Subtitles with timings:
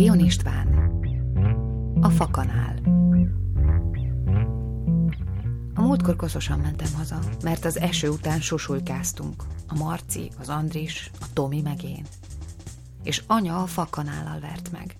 [0.00, 0.68] Pion István
[2.00, 2.80] A fakanál
[5.74, 9.42] A múltkor koszosan mentem haza, mert az eső után susulykáztunk.
[9.68, 12.06] A Marci, az Andris, a Tomi meg én.
[13.02, 14.96] És anya a fakanállal vert meg.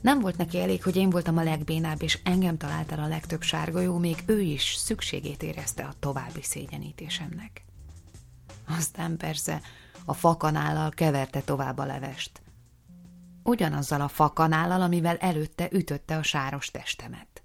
[0.00, 3.42] Nem volt neki elég, hogy én voltam a legbénább, és engem talált el a legtöbb
[3.42, 7.64] sárgolyó, még ő is szükségét érezte a további szégyenítésemnek.
[8.68, 9.60] Aztán persze
[10.04, 12.42] a fakanállal keverte tovább a levest.
[13.46, 17.42] Ugyanazzal a fakanállal, amivel előtte ütötte a sáros testemet.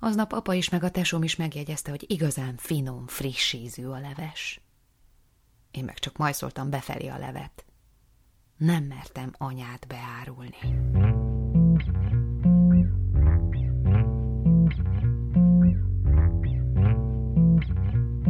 [0.00, 4.60] Aznap apa is meg a tesóm is megjegyezte, hogy igazán finom, friss ízű a leves.
[5.70, 7.64] Én meg csak majszoltam befelé a levet.
[8.56, 10.58] Nem mertem anyát beárulni.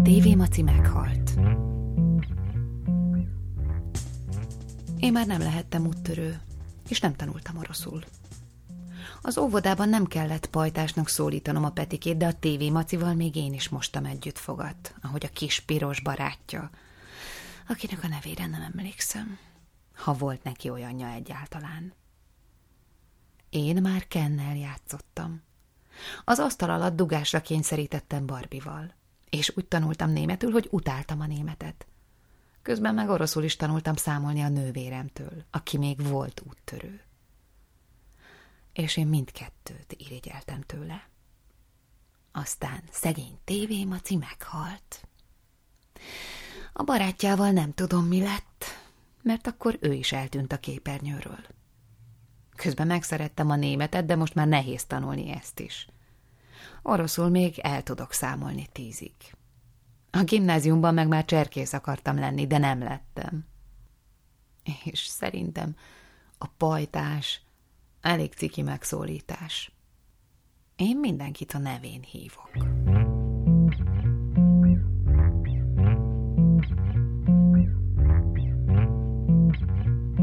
[0.03, 1.35] TV Maci meghalt.
[5.01, 6.41] Én már nem lehettem úttörő,
[6.89, 8.05] és nem tanultam oroszul.
[9.23, 13.69] Az óvodában nem kellett pajtásnak szólítanom a Petikét, de a TV Macival még én is
[13.69, 16.71] mostam együtt fogat, ahogy a kis piros barátja,
[17.69, 19.39] akinek a nevére nem emlékszem,
[19.95, 21.93] ha volt neki olyanja egyáltalán.
[23.51, 25.43] Én már Kennel játszottam.
[26.25, 28.95] Az asztal alatt dugásra kényszerítettem Barbival,
[29.31, 31.87] és úgy tanultam németül, hogy utáltam a németet.
[32.63, 37.01] Közben meg oroszul is tanultam számolni a nővéremtől, aki még volt úttörő.
[38.73, 41.09] És én mindkettőt irigyeltem tőle.
[42.33, 45.09] Aztán szegény tévémaci meghalt.
[46.73, 48.65] A barátjával nem tudom, mi lett,
[49.23, 51.47] mert akkor ő is eltűnt a képernyőről.
[52.57, 55.87] Közben megszerettem a németet, de most már nehéz tanulni ezt is.
[56.83, 59.13] Oroszul még el tudok számolni tízig.
[60.11, 63.47] A gimnáziumban meg már cserkész akartam lenni, de nem lettem.
[64.85, 65.77] És szerintem
[66.39, 67.43] a pajtás
[68.01, 69.73] elég ciki megszólítás.
[70.77, 72.51] Én mindenkit a nevén hívok.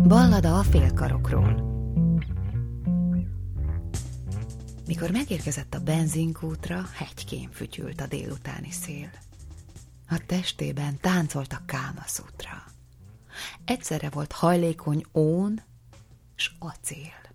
[0.07, 1.67] Ballada a félkarokról
[4.87, 9.09] Mikor megérkezett a benzinkútra, hegykén fütyült a délutáni szél.
[10.09, 12.63] A testében táncolt a kámaszútra.
[13.65, 15.61] Egyszerre volt hajlékony ón
[16.35, 17.25] s acél.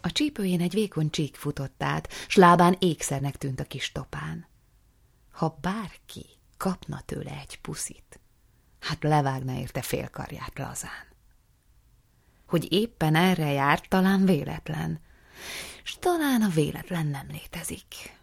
[0.00, 4.46] A csípőjén egy vékony csík futott át, s lábán ékszernek tűnt a kis topán.
[5.30, 8.20] Ha bárki kapna tőle egy puszit,
[8.80, 11.06] hát levágna érte félkarját lazán.
[12.46, 15.00] Hogy éppen erre járt, talán véletlen,
[15.82, 18.20] s talán a véletlen nem létezik.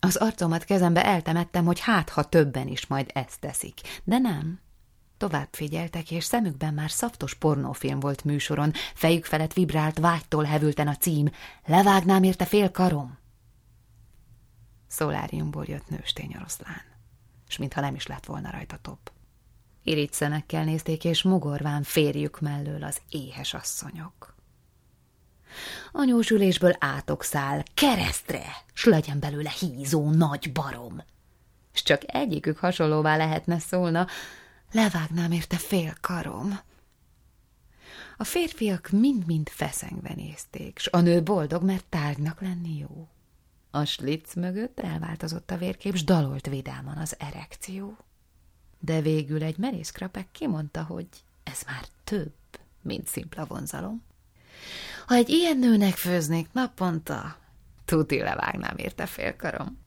[0.00, 3.80] Az arcomat kezembe eltemettem, hogy hát, ha többen is majd ezt teszik.
[4.04, 4.60] De nem.
[5.16, 10.96] Tovább figyeltek, és szemükben már szaftos pornófilm volt műsoron, fejük felett vibrált vágytól hevülten a
[10.96, 11.30] cím,
[11.66, 13.18] levágnám érte fél karom.
[14.86, 16.82] Szoláriumból jött nőstény oroszlán,
[17.48, 19.12] s mintha nem is lett volna rajta top.
[19.82, 24.34] Irigy szemekkel nézték, és mogorván férjük mellől az éhes asszonyok.
[25.92, 31.02] Anyós ülésből átokszál, keresztre, s legyen belőle hízó nagy barom.
[31.72, 34.06] S csak egyikük hasonlóvá lehetne szólna,
[34.72, 36.60] levágnám érte fél karom.
[38.16, 43.08] A férfiak mind-mind feszengve nézték, s a nő boldog, mert tárgynak lenni jó.
[43.70, 47.96] A slitz mögött elváltozott a vérkép, s dalolt vidáman az erekció.
[48.78, 51.06] De végül egy merész krapek kimondta, hogy
[51.42, 52.34] ez már több,
[52.82, 54.02] mint szimpla vonzalom.
[55.10, 57.36] Ha egy ilyen nőnek főznék naponta,
[57.84, 59.78] tuti levágnám érte félkarom.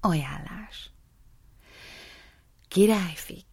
[0.00, 0.90] Ajánlás.
[2.68, 3.46] Királyfik,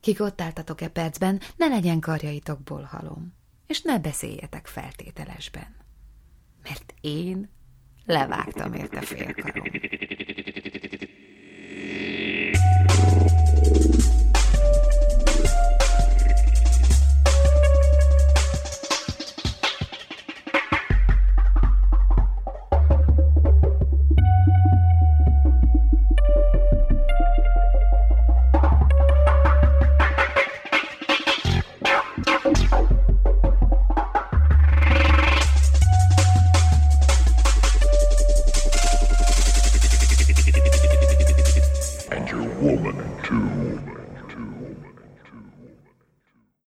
[0.00, 3.34] kik ott álltatok-e percben, ne legyen karjaitokból halom,
[3.66, 5.76] és ne beszéljetek feltételesben,
[6.62, 7.50] mert én
[8.04, 9.64] levágtam érte félkarom.